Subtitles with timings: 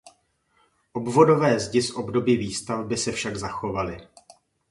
[0.93, 4.07] Obvodové zdi z období výstavby se však zachovaly.